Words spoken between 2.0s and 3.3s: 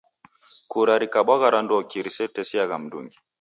risetesiaa mndungi?